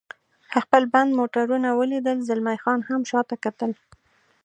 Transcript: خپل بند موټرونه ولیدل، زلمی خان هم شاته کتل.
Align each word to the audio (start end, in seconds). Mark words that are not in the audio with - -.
خپل 0.59 0.83
بند 0.93 1.09
موټرونه 1.19 1.69
ولیدل، 1.79 2.17
زلمی 2.27 2.57
خان 2.63 2.79
هم 2.89 3.01
شاته 3.11 3.35
کتل. 3.43 3.71